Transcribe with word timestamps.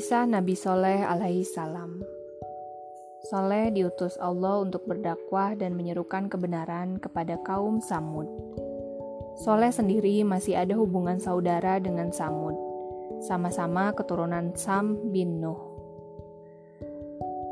Kisah 0.00 0.24
Nabi 0.24 0.56
Soleh 0.56 1.04
alaihi 1.04 1.44
salam 1.44 2.00
Soleh 3.28 3.68
diutus 3.68 4.16
Allah 4.16 4.64
untuk 4.64 4.88
berdakwah 4.88 5.52
dan 5.52 5.76
menyerukan 5.76 6.24
kebenaran 6.32 6.96
kepada 6.96 7.36
kaum 7.44 7.84
Samud. 7.84 8.24
Soleh 9.44 9.68
sendiri 9.68 10.24
masih 10.24 10.56
ada 10.56 10.72
hubungan 10.80 11.20
saudara 11.20 11.76
dengan 11.84 12.08
Samud, 12.16 12.56
sama-sama 13.28 13.92
keturunan 13.92 14.56
Sam 14.56 14.96
bin 15.12 15.44
Nuh. 15.44 15.60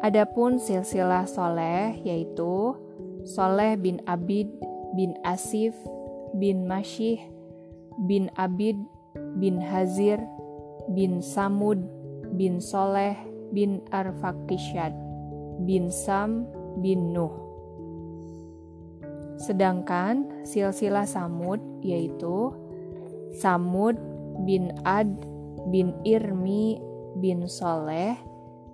Adapun 0.00 0.56
silsilah 0.56 1.28
Soleh 1.28 2.00
yaitu 2.00 2.72
Soleh 3.28 3.76
bin 3.76 4.00
Abid 4.08 4.48
bin 4.96 5.20
Asif 5.20 5.76
bin 6.32 6.64
Masyih 6.64 7.20
bin 8.08 8.32
Abid 8.40 8.80
bin 9.36 9.60
Hazir 9.60 10.16
bin 10.96 11.20
Samud 11.20 11.97
bin 12.38 12.62
Soleh 12.62 13.18
bin 13.50 13.82
Arfakishad 13.90 14.94
bin 15.66 15.90
Sam 15.90 16.46
bin 16.78 17.10
Nuh. 17.10 17.34
Sedangkan 19.42 20.46
silsilah 20.46 21.06
Samud 21.06 21.58
yaitu 21.82 22.54
Samud 23.34 23.98
bin 24.46 24.70
Ad 24.86 25.10
bin 25.74 25.90
Irmi 26.06 26.78
bin 27.18 27.50
Soleh 27.50 28.14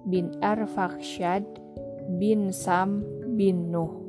bin 0.05 0.37
Arfakshad 0.45 1.45
bin 2.21 2.53
Sam 2.53 3.01
bin 3.35 3.73
Nuh. 3.73 4.05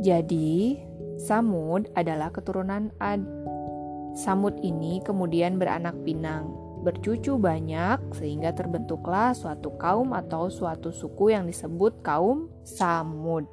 Jadi, 0.00 0.80
Samud 1.20 1.92
adalah 1.92 2.32
keturunan 2.32 2.88
Ad. 2.96 3.20
Samud 4.14 4.58
ini 4.60 4.98
kemudian 5.06 5.56
beranak 5.56 5.94
pinang, 6.02 6.50
bercucu 6.82 7.38
banyak 7.38 8.00
sehingga 8.16 8.50
terbentuklah 8.50 9.36
suatu 9.36 9.76
kaum 9.78 10.10
atau 10.16 10.50
suatu 10.50 10.90
suku 10.90 11.30
yang 11.30 11.46
disebut 11.46 12.02
kaum 12.02 12.50
Samud. 12.66 13.46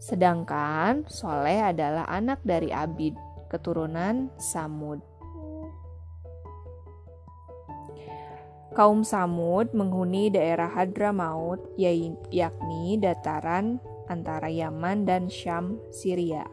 Sedangkan 0.00 1.04
Soleh 1.08 1.72
adalah 1.72 2.08
anak 2.08 2.44
dari 2.44 2.72
Abid, 2.72 3.16
keturunan 3.48 4.32
Samud. 4.36 5.00
Kaum 8.70 9.02
Samud 9.02 9.74
menghuni 9.74 10.30
daerah 10.30 10.70
Hadramaut, 10.70 11.74
yakni 12.30 12.96
dataran 13.02 13.82
antara 14.06 14.46
Yaman 14.46 15.02
dan 15.06 15.26
Syam, 15.26 15.82
Syria. 15.90 16.46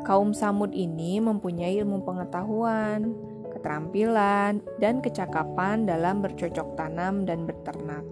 Kaum 0.00 0.32
Samud 0.32 0.72
ini 0.72 1.20
mempunyai 1.20 1.76
ilmu 1.84 2.00
pengetahuan, 2.08 3.12
keterampilan, 3.52 4.64
dan 4.80 5.04
kecakapan 5.04 5.84
dalam 5.84 6.24
bercocok 6.24 6.80
tanam 6.80 7.28
dan 7.28 7.44
beternak. 7.44 8.02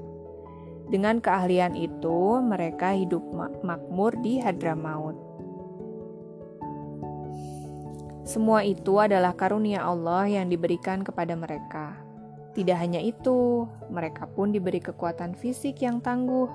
Dengan 0.89 1.21
keahlian 1.21 1.77
itu, 1.77 2.41
mereka 2.45 2.93
hidup 2.97 3.25
makmur 3.65 4.17
di 4.21 4.41
Hadramaut. 4.41 5.17
Semua 8.29 8.61
itu 8.61 9.01
adalah 9.01 9.33
karunia 9.33 9.89
Allah 9.89 10.29
yang 10.29 10.53
diberikan 10.53 11.01
kepada 11.01 11.33
mereka. 11.33 11.97
Tidak 12.53 12.77
hanya 12.77 13.01
itu, 13.01 13.65
mereka 13.89 14.29
pun 14.29 14.53
diberi 14.53 14.85
kekuatan 14.85 15.33
fisik 15.33 15.81
yang 15.81 16.05
tangguh. 16.05 16.49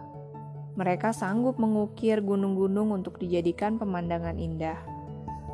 Mereka 0.78 1.14
sanggup 1.14 1.58
mengukir 1.58 2.22
gunung-gunung 2.22 2.94
untuk 2.94 3.18
dijadikan 3.18 3.82
pemandangan 3.82 4.38
indah. 4.38 4.93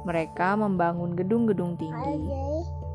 Mereka 0.07 0.55
membangun 0.55 1.15
gedung-gedung 1.15 1.75
tinggi. 1.75 2.15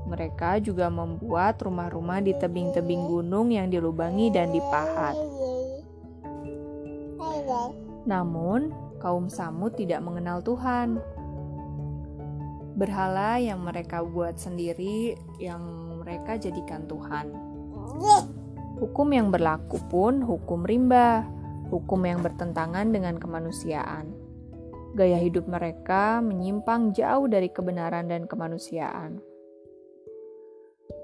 Mereka 0.05 0.61
juga 0.61 0.93
membuat 0.93 1.61
rumah-rumah 1.65 2.21
di 2.21 2.37
tebing-tebing 2.37 3.09
gunung 3.09 3.49
yang 3.49 3.73
dilubangi 3.73 4.29
dan 4.29 4.53
dipahat. 4.53 5.17
Namun, 8.05 8.73
kaum 9.01 9.33
Samud 9.33 9.77
tidak 9.77 10.05
mengenal 10.05 10.45
Tuhan. 10.45 11.01
Berhala 12.77 13.41
yang 13.41 13.65
mereka 13.65 14.05
buat 14.05 14.37
sendiri, 14.37 15.17
yang 15.41 15.63
mereka 16.05 16.37
jadikan 16.37 16.85
Tuhan. 16.85 17.33
Hukum 18.81 19.09
yang 19.15 19.33
berlaku 19.33 19.81
pun 19.89 20.21
hukum 20.21 20.67
rimba, 20.67 21.25
hukum 21.73 22.05
yang 22.05 22.21
bertentangan 22.21 22.91
dengan 22.93 23.17
kemanusiaan. 23.17 24.24
Gaya 24.95 25.19
hidup 25.19 25.51
mereka 25.51 26.23
menyimpang 26.23 26.95
jauh 26.95 27.27
dari 27.27 27.51
kebenaran 27.51 28.07
dan 28.07 28.31
kemanusiaan. 28.31 29.19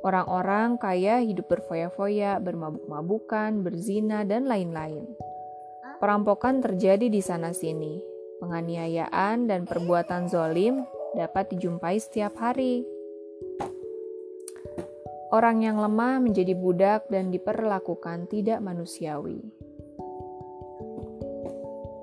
Orang-orang 0.06 0.78
kaya 0.78 1.18
hidup 1.20 1.50
berfoya-foya, 1.50 2.38
bermabuk-mabukan, 2.38 3.66
berzina, 3.66 4.22
dan 4.22 4.46
lain-lain. 4.46 5.04
Perampokan 5.98 6.62
terjadi 6.62 7.10
di 7.10 7.20
sana-sini. 7.20 8.00
Penganiayaan 8.40 9.50
dan 9.50 9.68
perbuatan 9.68 10.30
zolim 10.30 10.86
dapat 11.12 11.52
dijumpai 11.52 12.00
setiap 12.00 12.38
hari. 12.40 12.86
Orang 15.34 15.66
yang 15.66 15.82
lemah 15.82 16.22
menjadi 16.22 16.54
budak 16.54 17.10
dan 17.12 17.28
diperlakukan 17.28 18.30
tidak 18.30 18.62
manusiawi. 18.64 19.42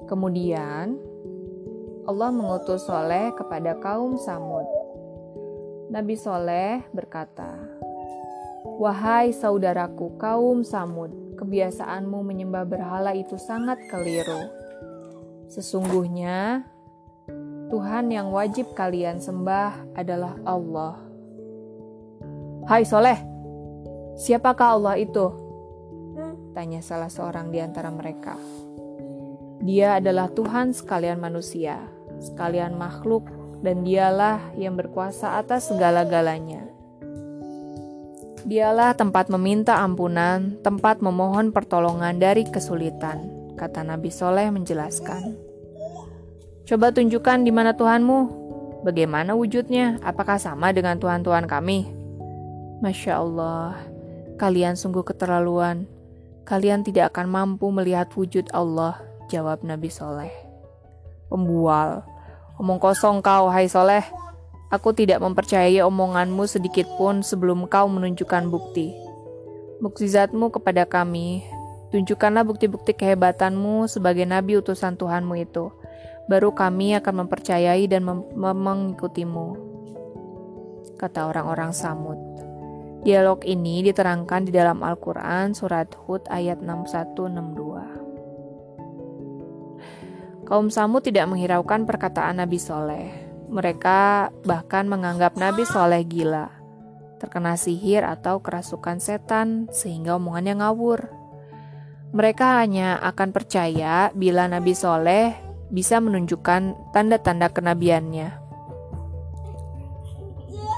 Kemudian, 0.07 1.06
Allah 2.07 2.31
mengutus 2.31 2.87
Soleh 2.87 3.35
kepada 3.35 3.75
kaum 3.83 4.15
Samud. 4.15 4.63
Nabi 5.91 6.15
Soleh 6.15 6.87
berkata, 6.95 7.59
Wahai 8.79 9.35
saudaraku 9.35 10.15
kaum 10.15 10.63
Samud, 10.63 11.11
kebiasaanmu 11.35 12.23
menyembah 12.23 12.63
berhala 12.63 13.11
itu 13.11 13.35
sangat 13.35 13.75
keliru. 13.91 14.39
Sesungguhnya, 15.51 16.63
Tuhan 17.67 18.07
yang 18.07 18.31
wajib 18.31 18.71
kalian 18.71 19.19
sembah 19.19 19.91
adalah 19.91 20.39
Allah. 20.47 20.95
Hai 22.71 22.87
Soleh, 22.87 23.19
siapakah 24.15 24.79
Allah 24.79 24.95
itu? 24.95 25.27
Tanya 26.55 26.79
salah 26.79 27.11
seorang 27.11 27.51
di 27.51 27.59
antara 27.59 27.91
mereka. 27.91 28.39
Dia 29.59 29.99
adalah 29.99 30.31
Tuhan 30.31 30.71
sekalian 30.71 31.19
manusia, 31.19 31.96
sekalian 32.21 32.77
makhluk, 32.77 33.27
dan 33.65 33.81
dialah 33.81 34.41
yang 34.53 34.77
berkuasa 34.77 35.41
atas 35.41 35.73
segala-galanya. 35.73 36.65
Dialah 38.47 38.95
tempat 38.95 39.27
meminta 39.27 39.83
ampunan, 39.83 40.55
tempat 40.63 41.03
memohon 41.03 41.51
pertolongan 41.51 42.15
dari 42.15 42.47
kesulitan, 42.47 43.27
kata 43.59 43.83
Nabi 43.83 44.07
Soleh 44.07 44.47
menjelaskan. 44.47 45.35
Coba 46.63 46.95
tunjukkan 46.95 47.43
di 47.43 47.51
mana 47.51 47.75
Tuhanmu. 47.75 48.47
Bagaimana 48.87 49.35
wujudnya? 49.35 49.99
Apakah 49.99 50.39
sama 50.39 50.71
dengan 50.71 50.95
Tuhan-Tuhan 50.95 51.43
kami? 51.43 51.91
Masya 52.79 53.19
Allah, 53.19 53.75
kalian 54.39 54.79
sungguh 54.79 55.03
keterlaluan. 55.03 55.83
Kalian 56.47 56.87
tidak 56.87 57.11
akan 57.11 57.27
mampu 57.27 57.67
melihat 57.67 58.07
wujud 58.15 58.47
Allah, 58.55 58.95
jawab 59.27 59.59
Nabi 59.67 59.91
Soleh. 59.91 60.46
Pembual, 61.27 62.07
omong 62.55 62.79
kosong 62.79 63.19
kau, 63.19 63.51
hai 63.51 63.67
Soleh. 63.67 64.03
Aku 64.67 64.91
tidak 64.91 65.23
mempercayai 65.23 65.79
omonganmu 65.83 66.43
sedikit 66.43 66.87
pun 66.99 67.23
sebelum 67.23 67.67
kau 67.71 67.87
menunjukkan 67.87 68.51
bukti. 68.51 68.91
Mukjizatmu 69.79 70.51
kepada 70.51 70.83
kami, 70.83 71.43
tunjukkanlah 71.91 72.43
bukti-bukti 72.43 72.91
kehebatanmu 72.95 73.87
sebagai 73.87 74.27
nabi 74.27 74.59
utusan 74.59 74.99
Tuhanmu 74.99 75.35
itu. 75.39 75.71
Baru 76.27 76.51
kami 76.51 76.91
akan 76.99 77.23
mempercayai 77.23 77.87
dan 77.87 78.03
mem 78.03 78.27
mengikutimu. 78.35 79.55
Kata 80.99 81.31
orang-orang 81.31 81.71
Samud. 81.71 82.19
Dialog 83.07 83.45
ini 83.47 83.85
diterangkan 83.85 84.49
di 84.49 84.51
dalam 84.51 84.83
Al-Quran 84.83 85.55
surat 85.55 85.87
Hud 85.95 86.27
ayat 86.27 86.59
6162. 86.59 87.76
Kaum 90.47 90.71
Samud 90.71 91.03
tidak 91.03 91.27
menghiraukan 91.27 91.83
perkataan 91.83 92.39
Nabi 92.39 92.55
Soleh 92.55 93.27
mereka 93.47 94.29
bahkan 94.43 94.85
menganggap 94.91 95.39
Nabi 95.39 95.63
Soleh 95.63 96.03
gila, 96.03 96.51
terkena 97.17 97.55
sihir 97.55 98.03
atau 98.03 98.43
kerasukan 98.43 98.99
setan 98.99 99.71
sehingga 99.71 100.19
omongannya 100.19 100.59
ngawur. 100.59 101.07
Mereka 102.11 102.63
hanya 102.63 102.99
akan 103.03 103.31
percaya 103.31 104.11
bila 104.15 104.47
Nabi 104.47 104.75
Soleh 104.75 105.35
bisa 105.71 105.99
menunjukkan 105.99 106.91
tanda-tanda 106.91 107.51
kenabiannya. 107.51 108.47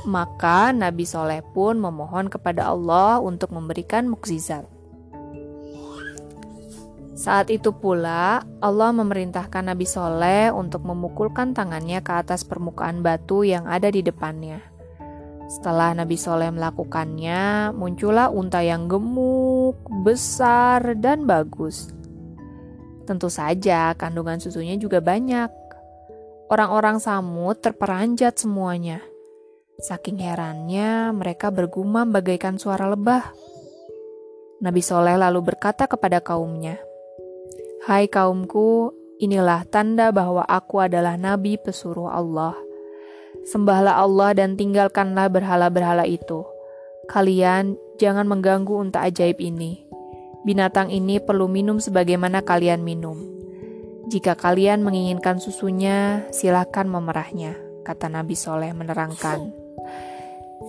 Maka 0.09 0.73
Nabi 0.73 1.05
Soleh 1.05 1.45
pun 1.53 1.77
memohon 1.77 2.29
kepada 2.33 2.69
Allah 2.69 3.21
untuk 3.21 3.53
memberikan 3.53 4.09
mukjizat. 4.09 4.78
Saat 7.19 7.51
itu 7.51 7.75
pula, 7.75 8.47
Allah 8.63 8.95
memerintahkan 8.95 9.67
Nabi 9.67 9.83
Soleh 9.83 10.55
untuk 10.55 10.87
memukulkan 10.87 11.51
tangannya 11.51 11.99
ke 11.99 12.15
atas 12.15 12.47
permukaan 12.47 13.03
batu 13.03 13.43
yang 13.43 13.67
ada 13.67 13.91
di 13.91 13.99
depannya. 13.99 14.63
Setelah 15.51 15.91
Nabi 15.99 16.15
Soleh 16.15 16.47
melakukannya, 16.47 17.75
muncullah 17.75 18.31
unta 18.31 18.63
yang 18.63 18.87
gemuk, 18.87 19.83
besar, 20.07 20.95
dan 20.95 21.27
bagus. 21.27 21.91
Tentu 23.03 23.27
saja, 23.27 23.91
kandungan 23.99 24.39
susunya 24.39 24.79
juga 24.79 25.03
banyak. 25.03 25.51
Orang-orang 26.47 27.03
Samud 27.03 27.59
terperanjat 27.59 28.39
semuanya. 28.39 29.03
Saking 29.75 30.23
herannya, 30.23 31.11
mereka 31.11 31.51
bergumam 31.51 32.15
bagaikan 32.15 32.55
suara 32.55 32.87
lebah. 32.87 33.35
Nabi 34.63 34.79
Soleh 34.79 35.19
lalu 35.19 35.43
berkata 35.43 35.83
kepada 35.83 36.23
kaumnya, 36.23 36.79
"Hai 37.89 38.05
kaumku, 38.05 38.93
inilah 39.17 39.65
tanda 39.65 40.13
bahwa 40.13 40.45
aku 40.45 40.85
adalah 40.85 41.17
nabi 41.17 41.57
pesuruh 41.57 42.05
Allah." 42.05 42.53
Sembahlah 43.49 43.97
Allah 43.97 44.37
dan 44.37 44.53
tinggalkanlah 44.53 45.25
berhala-berhala 45.33 46.05
itu. 46.05 46.45
Kalian 47.09 47.73
jangan 47.97 48.29
mengganggu 48.29 48.77
unta 48.77 49.01
ajaib 49.01 49.41
ini. 49.41 49.81
Binatang 50.45 50.93
ini 50.93 51.17
perlu 51.17 51.49
minum 51.49 51.81
sebagaimana 51.81 52.45
kalian 52.45 52.85
minum. 52.85 53.17
Jika 54.05 54.37
kalian 54.37 54.85
menginginkan 54.85 55.41
susunya, 55.41 56.29
silakan 56.29 56.93
memerahnya, 56.93 57.57
kata 57.81 58.05
Nabi 58.05 58.37
Soleh 58.37 58.69
menerangkan. 58.69 59.49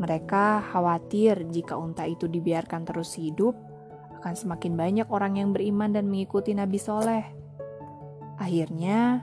Mereka 0.00 0.72
khawatir 0.72 1.46
jika 1.52 1.76
unta 1.76 2.08
itu 2.08 2.26
dibiarkan 2.26 2.88
terus 2.88 3.12
hidup, 3.14 3.54
akan 4.22 4.34
semakin 4.34 4.72
banyak 4.74 5.08
orang 5.12 5.36
yang 5.36 5.50
beriman 5.52 5.92
dan 5.92 6.08
mengikuti 6.08 6.56
Nabi 6.56 6.78
Soleh. 6.80 7.24
Akhirnya, 8.40 9.22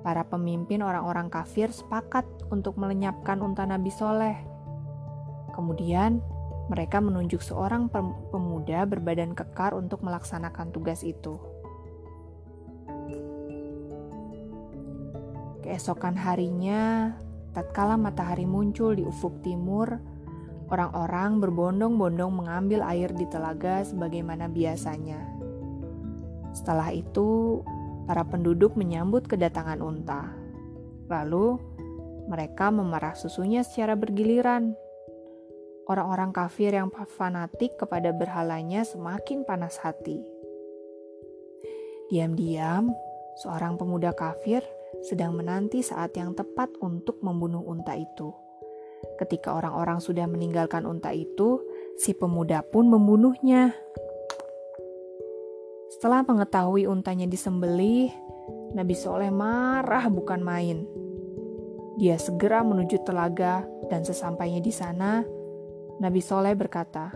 Para 0.00 0.24
pemimpin 0.24 0.80
orang-orang 0.80 1.28
kafir 1.28 1.68
sepakat 1.68 2.24
untuk 2.50 2.76
melenyapkan 2.76 3.40
unta 3.40 3.64
Nabi 3.64 3.90
Soleh. 3.90 4.38
Kemudian, 5.54 6.22
mereka 6.70 7.02
menunjuk 7.02 7.42
seorang 7.42 7.90
pemuda 8.30 8.86
berbadan 8.86 9.34
kekar 9.34 9.74
untuk 9.74 10.06
melaksanakan 10.06 10.70
tugas 10.70 11.02
itu. 11.02 11.34
Keesokan 15.66 16.14
harinya, 16.14 17.14
tatkala 17.50 17.98
matahari 17.98 18.46
muncul 18.46 18.94
di 18.94 19.02
ufuk 19.02 19.42
timur, 19.42 19.98
orang-orang 20.70 21.42
berbondong-bondong 21.42 22.30
mengambil 22.30 22.86
air 22.86 23.10
di 23.10 23.26
telaga 23.26 23.82
sebagaimana 23.82 24.46
biasanya. 24.46 25.18
Setelah 26.54 26.94
itu, 26.94 27.62
para 28.06 28.22
penduduk 28.26 28.78
menyambut 28.78 29.26
kedatangan 29.26 29.82
unta. 29.82 30.30
Lalu, 31.10 31.58
mereka 32.30 32.70
memerah 32.70 33.18
susunya 33.18 33.66
secara 33.66 33.98
bergiliran. 33.98 34.78
Orang-orang 35.90 36.30
kafir 36.30 36.70
yang 36.70 36.94
fanatik 36.94 37.74
kepada 37.74 38.14
berhalanya 38.14 38.86
semakin 38.86 39.42
panas 39.42 39.82
hati. 39.82 40.22
Diam-diam, 42.06 42.94
seorang 43.42 43.74
pemuda 43.74 44.14
kafir 44.14 44.62
sedang 45.02 45.34
menanti 45.34 45.82
saat 45.82 46.14
yang 46.14 46.38
tepat 46.38 46.70
untuk 46.78 47.18
membunuh 47.26 47.66
unta 47.66 47.98
itu. 47.98 48.30
Ketika 49.18 49.58
orang-orang 49.58 49.98
sudah 49.98 50.30
meninggalkan 50.30 50.86
unta 50.86 51.10
itu, 51.10 51.58
si 51.98 52.14
pemuda 52.14 52.62
pun 52.62 52.86
membunuhnya. 52.86 53.74
Setelah 55.90 56.22
mengetahui 56.22 56.86
untanya 56.86 57.26
disembelih, 57.26 58.14
Nabi 58.78 58.94
Soleh 58.94 59.32
marah 59.34 60.06
bukan 60.06 60.40
main. 60.44 60.99
Dia 62.00 62.16
segera 62.16 62.64
menuju 62.64 63.04
telaga 63.04 63.60
dan 63.92 64.08
sesampainya 64.08 64.64
di 64.64 64.72
sana, 64.72 65.20
Nabi 66.00 66.24
Soleh 66.24 66.56
berkata, 66.56 67.12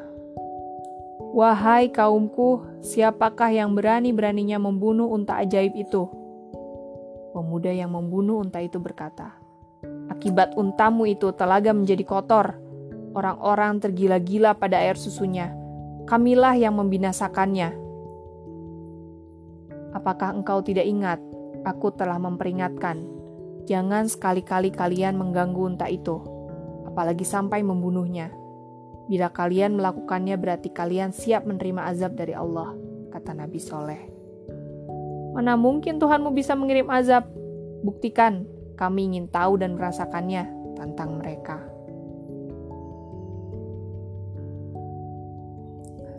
Wahai 1.32 1.88
kaumku, 1.88 2.60
siapakah 2.84 3.48
yang 3.48 3.72
berani-beraninya 3.72 4.60
membunuh 4.60 5.08
unta 5.08 5.40
ajaib 5.40 5.72
itu? 5.72 6.04
Pemuda 7.32 7.72
yang 7.72 7.96
membunuh 7.96 8.44
unta 8.44 8.60
itu 8.60 8.76
berkata, 8.76 9.32
Akibat 10.12 10.52
untamu 10.52 11.08
itu 11.08 11.32
telaga 11.32 11.72
menjadi 11.72 12.04
kotor. 12.04 12.60
Orang-orang 13.16 13.80
tergila-gila 13.80 14.52
pada 14.52 14.84
air 14.84 15.00
susunya. 15.00 15.48
Kamilah 16.04 16.60
yang 16.60 16.76
membinasakannya. 16.76 17.72
Apakah 19.96 20.36
engkau 20.36 20.60
tidak 20.60 20.84
ingat? 20.84 21.24
Aku 21.64 21.88
telah 21.88 22.20
memperingatkan. 22.20 23.13
Jangan 23.64 24.12
sekali-kali 24.12 24.68
kalian 24.68 25.16
mengganggu 25.16 25.72
unta 25.72 25.88
itu, 25.88 26.20
apalagi 26.84 27.24
sampai 27.24 27.64
membunuhnya. 27.64 28.28
Bila 29.08 29.32
kalian 29.32 29.80
melakukannya 29.80 30.36
berarti 30.36 30.68
kalian 30.68 31.16
siap 31.16 31.48
menerima 31.48 31.88
azab 31.88 32.12
dari 32.12 32.36
Allah, 32.36 32.76
kata 33.08 33.32
Nabi 33.32 33.56
Soleh. 33.56 34.02
Mana 35.32 35.56
mungkin 35.56 35.96
Tuhanmu 35.96 36.36
bisa 36.36 36.52
mengirim 36.52 36.92
azab? 36.92 37.24
Buktikan, 37.80 38.44
kami 38.76 39.12
ingin 39.12 39.32
tahu 39.32 39.56
dan 39.56 39.80
merasakannya, 39.80 40.44
tantang 40.76 41.20
mereka. 41.20 41.64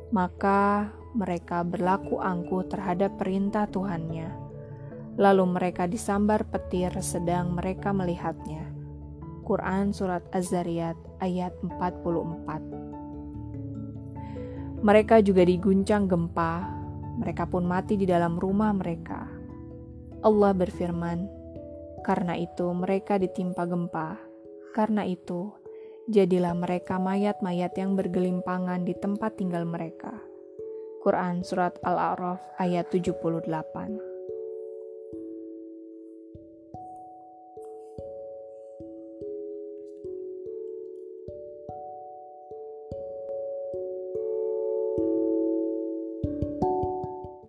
maka 0.10 0.90
mereka 1.14 1.62
berlaku 1.62 2.18
angkuh 2.18 2.66
terhadap 2.66 3.14
perintah 3.22 3.70
Tuhannya. 3.70 4.41
Lalu 5.20 5.60
mereka 5.60 5.88
disambar 5.88 6.44
petir 6.48 6.92
sedang 7.04 7.52
mereka 7.56 7.92
melihatnya. 7.92 8.72
Quran 9.44 9.92
Surat 9.92 10.24
Az-Zariyat 10.32 10.96
ayat 11.20 11.52
44 11.60 12.64
Mereka 14.82 15.22
juga 15.26 15.44
diguncang 15.44 16.08
gempa 16.08 16.82
mereka 17.22 17.46
pun 17.46 17.70
mati 17.70 18.02
di 18.02 18.10
dalam 18.10 18.42
rumah 18.42 18.74
mereka. 18.74 19.30
Allah 20.26 20.58
berfirman, 20.58 21.30
"Karena 22.02 22.34
itu 22.34 22.66
mereka 22.74 23.22
ditimpa 23.22 23.70
gempa, 23.70 24.18
karena 24.74 25.06
itu 25.06 25.54
jadilah 26.10 26.58
mereka 26.58 26.98
mayat-mayat 26.98 27.78
yang 27.78 27.94
bergelimpangan 27.94 28.82
di 28.82 28.98
tempat 28.98 29.38
tinggal 29.38 29.70
mereka." 29.70 30.18
Quran 31.06 31.46
Surat 31.46 31.78
Al-A'raf 31.86 32.42
ayat 32.58 32.90
78 32.90 34.11